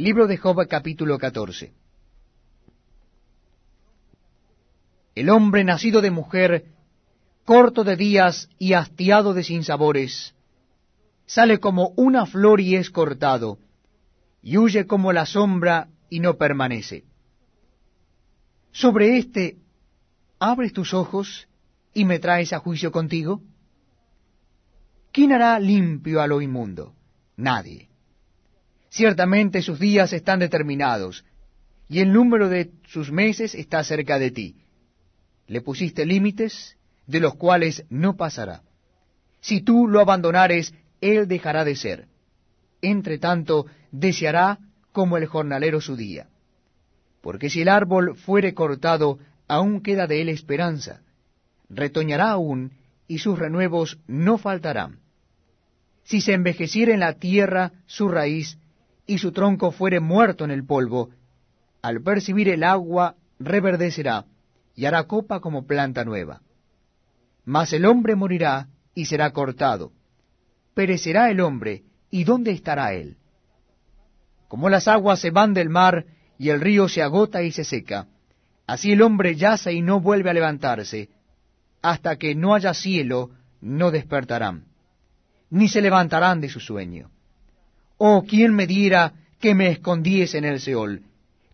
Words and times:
Libro 0.00 0.26
de 0.26 0.38
Job 0.38 0.66
capítulo 0.66 1.18
14 1.18 1.74
El 5.14 5.28
hombre 5.28 5.62
nacido 5.62 6.00
de 6.00 6.10
mujer, 6.10 6.68
corto 7.44 7.84
de 7.84 7.96
días 7.96 8.48
y 8.58 8.72
hastiado 8.72 9.34
de 9.34 9.44
sinsabores, 9.44 10.34
sale 11.26 11.60
como 11.60 11.92
una 11.98 12.24
flor 12.24 12.62
y 12.62 12.76
es 12.76 12.88
cortado, 12.88 13.58
y 14.40 14.56
huye 14.56 14.86
como 14.86 15.12
la 15.12 15.26
sombra 15.26 15.90
y 16.08 16.20
no 16.20 16.38
permanece. 16.38 17.04
Sobre 18.72 19.18
éste, 19.18 19.58
abres 20.38 20.72
tus 20.72 20.94
ojos 20.94 21.46
y 21.92 22.06
me 22.06 22.18
traes 22.18 22.54
a 22.54 22.58
juicio 22.58 22.90
contigo. 22.90 23.42
¿Quién 25.12 25.32
hará 25.32 25.60
limpio 25.60 26.22
a 26.22 26.26
lo 26.26 26.40
inmundo? 26.40 26.94
Nadie. 27.36 27.89
Ciertamente 28.90 29.62
sus 29.62 29.78
días 29.78 30.12
están 30.12 30.40
determinados, 30.40 31.24
y 31.88 32.00
el 32.00 32.12
número 32.12 32.48
de 32.48 32.72
sus 32.86 33.10
meses 33.10 33.54
está 33.54 33.82
cerca 33.84 34.18
de 34.18 34.32
ti. 34.32 34.56
Le 35.46 35.60
pusiste 35.60 36.04
límites, 36.04 36.76
de 37.06 37.20
los 37.20 37.36
cuales 37.36 37.84
no 37.88 38.16
pasará. 38.16 38.62
Si 39.40 39.60
tú 39.60 39.88
lo 39.88 40.00
abandonares, 40.00 40.74
él 41.00 41.28
dejará 41.28 41.64
de 41.64 41.76
ser. 41.76 42.08
Entre 42.82 43.18
tanto, 43.18 43.66
deseará 43.90 44.58
como 44.92 45.16
el 45.16 45.26
jornalero 45.26 45.80
su 45.80 45.96
día. 45.96 46.28
Porque 47.20 47.48
si 47.48 47.62
el 47.62 47.68
árbol 47.68 48.16
fuere 48.16 48.54
cortado, 48.54 49.18
aún 49.46 49.82
queda 49.82 50.06
de 50.06 50.20
él 50.20 50.28
esperanza. 50.28 51.00
Retoñará 51.68 52.30
aún, 52.30 52.72
y 53.06 53.18
sus 53.18 53.38
renuevos 53.38 53.98
no 54.06 54.38
faltarán. 54.38 54.98
Si 56.04 56.20
se 56.20 56.32
envejeciera 56.32 56.92
en 56.92 57.00
la 57.00 57.14
tierra 57.14 57.72
su 57.86 58.08
raíz, 58.08 58.58
y 59.10 59.18
su 59.18 59.32
tronco 59.32 59.72
fuere 59.72 59.98
muerto 59.98 60.44
en 60.44 60.52
el 60.52 60.64
polvo, 60.64 61.10
al 61.82 62.00
percibir 62.00 62.48
el 62.48 62.62
agua 62.62 63.16
reverdecerá, 63.40 64.24
y 64.76 64.86
hará 64.86 65.02
copa 65.08 65.40
como 65.40 65.66
planta 65.66 66.04
nueva. 66.04 66.42
Mas 67.44 67.72
el 67.72 67.86
hombre 67.86 68.14
morirá 68.14 68.68
y 68.94 69.06
será 69.06 69.32
cortado. 69.32 69.90
Perecerá 70.74 71.28
el 71.28 71.40
hombre, 71.40 71.82
¿y 72.08 72.22
dónde 72.22 72.52
estará 72.52 72.92
él? 72.94 73.16
Como 74.46 74.68
las 74.68 74.86
aguas 74.86 75.18
se 75.18 75.32
van 75.32 75.54
del 75.54 75.70
mar 75.70 76.06
y 76.38 76.50
el 76.50 76.60
río 76.60 76.88
se 76.88 77.02
agota 77.02 77.42
y 77.42 77.50
se 77.50 77.64
seca, 77.64 78.06
así 78.68 78.92
el 78.92 79.02
hombre 79.02 79.34
yace 79.34 79.72
y 79.72 79.82
no 79.82 79.98
vuelve 79.98 80.30
a 80.30 80.34
levantarse, 80.34 81.08
hasta 81.82 82.14
que 82.14 82.36
no 82.36 82.54
haya 82.54 82.74
cielo, 82.74 83.30
no 83.60 83.90
despertarán, 83.90 84.66
ni 85.50 85.66
se 85.68 85.82
levantarán 85.82 86.40
de 86.40 86.48
su 86.48 86.60
sueño. 86.60 87.10
Oh, 88.02 88.24
¿quién 88.26 88.54
me 88.54 88.66
diera 88.66 89.12
que 89.38 89.54
me 89.54 89.68
escondiese 89.68 90.38
en 90.38 90.46
el 90.46 90.58
Seol, 90.58 91.02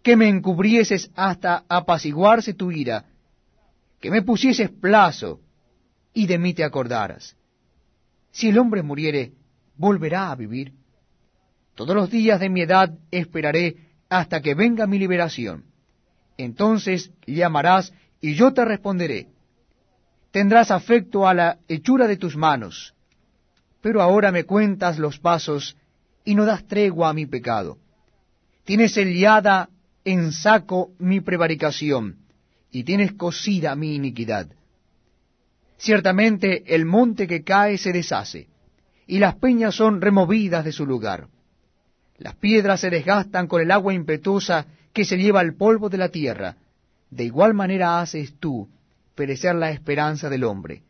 que 0.04 0.14
me 0.14 0.28
encubrieses 0.28 1.10
hasta 1.16 1.64
apaciguarse 1.68 2.54
tu 2.54 2.70
ira, 2.70 3.04
que 4.00 4.12
me 4.12 4.22
pusieses 4.22 4.70
plazo 4.70 5.40
y 6.14 6.28
de 6.28 6.38
mí 6.38 6.54
te 6.54 6.62
acordaras. 6.62 7.34
Si 8.30 8.50
el 8.50 8.58
hombre 8.58 8.84
muriere, 8.84 9.32
volverá 9.76 10.30
a 10.30 10.36
vivir. 10.36 10.72
Todos 11.74 11.96
los 11.96 12.10
días 12.10 12.38
de 12.38 12.48
mi 12.48 12.60
edad 12.60 12.96
esperaré 13.10 13.78
hasta 14.08 14.40
que 14.40 14.54
venga 14.54 14.86
mi 14.86 15.00
liberación. 15.00 15.64
Entonces 16.36 17.10
llamarás 17.26 17.92
y 18.20 18.34
yo 18.34 18.52
te 18.54 18.64
responderé. 18.64 19.26
Tendrás 20.30 20.70
afecto 20.70 21.26
a 21.26 21.34
la 21.34 21.58
hechura 21.66 22.06
de 22.06 22.18
tus 22.18 22.36
manos. 22.36 22.94
Pero 23.80 24.00
ahora 24.00 24.30
me 24.30 24.44
cuentas 24.44 24.96
los 25.00 25.18
pasos 25.18 25.76
y 26.26 26.34
no 26.34 26.44
das 26.44 26.66
tregua 26.66 27.08
a 27.08 27.14
mi 27.14 27.24
pecado. 27.24 27.78
Tienes 28.64 28.92
sellada 28.92 29.70
en 30.04 30.32
saco 30.32 30.90
mi 30.98 31.20
prevaricación 31.20 32.18
y 32.70 32.84
tienes 32.84 33.12
cosida 33.12 33.74
mi 33.76 33.94
iniquidad. 33.94 34.48
Ciertamente 35.78 36.74
el 36.74 36.84
monte 36.84 37.26
que 37.26 37.44
cae 37.44 37.78
se 37.78 37.92
deshace, 37.92 38.48
y 39.06 39.18
las 39.20 39.36
peñas 39.36 39.76
son 39.76 40.00
removidas 40.00 40.64
de 40.64 40.72
su 40.72 40.84
lugar. 40.84 41.28
Las 42.18 42.34
piedras 42.34 42.80
se 42.80 42.90
desgastan 42.90 43.46
con 43.46 43.62
el 43.62 43.70
agua 43.70 43.94
impetuosa 43.94 44.66
que 44.92 45.04
se 45.04 45.16
lleva 45.16 45.42
el 45.42 45.54
polvo 45.54 45.88
de 45.88 45.98
la 45.98 46.08
tierra. 46.08 46.56
De 47.10 47.24
igual 47.24 47.54
manera 47.54 48.00
haces 48.00 48.34
tú 48.40 48.68
perecer 49.14 49.54
la 49.54 49.70
esperanza 49.70 50.28
del 50.28 50.42
hombre. 50.42 50.82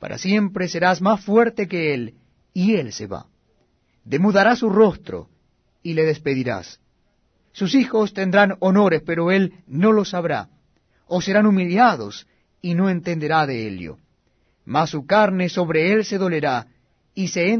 Para 0.00 0.18
siempre 0.18 0.66
serás 0.66 1.00
más 1.00 1.24
fuerte 1.24 1.68
que 1.68 1.94
él, 1.94 2.14
y 2.52 2.74
él 2.74 2.92
se 2.92 3.06
va. 3.06 3.26
Demudará 4.06 4.54
su 4.54 4.70
rostro, 4.70 5.28
y 5.82 5.94
le 5.94 6.04
despedirás. 6.04 6.80
Sus 7.50 7.74
hijos 7.74 8.14
tendrán 8.14 8.54
honores, 8.60 9.02
pero 9.04 9.32
él 9.32 9.64
no 9.66 9.90
lo 9.90 10.04
sabrá. 10.04 10.48
O 11.06 11.20
serán 11.20 11.44
humillados, 11.44 12.28
y 12.62 12.74
no 12.74 12.88
entenderá 12.88 13.46
de 13.46 13.66
ello. 13.66 13.98
Mas 14.64 14.90
su 14.90 15.06
carne 15.06 15.48
sobre 15.48 15.92
él 15.92 16.04
se 16.04 16.18
dolerá, 16.18 16.68
y 17.14 17.28
se 17.28 17.52